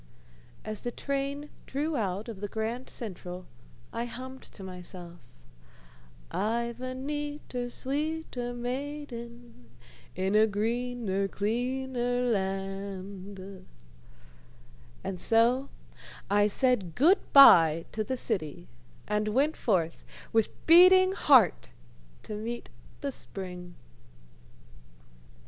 As 0.65 0.81
the 0.81 0.89
train 0.89 1.51
drew 1.67 1.95
out 1.95 2.27
of 2.27 2.41
the 2.41 2.47
Grand 2.47 2.89
Central, 2.89 3.45
I 3.93 4.05
hummed 4.05 4.41
to 4.41 4.63
myself, 4.63 5.19
"I've 6.31 6.81
a 6.81 6.95
neater, 6.95 7.69
sweeter 7.69 8.51
maiden, 8.51 9.69
in 10.15 10.33
a 10.33 10.47
greener, 10.47 11.27
cleaner 11.27 12.21
land" 12.23 13.67
and 15.03 15.19
so 15.19 15.69
I 16.31 16.47
said 16.47 16.95
good 16.95 17.19
by 17.31 17.85
to 17.91 18.03
the 18.03 18.17
city, 18.17 18.67
and 19.07 19.27
went 19.27 19.55
forth 19.55 20.03
with 20.33 20.49
beating 20.65 21.11
heart 21.11 21.73
to 22.23 22.33
meet 22.33 22.69
the 23.01 23.11
spring. 23.11 23.75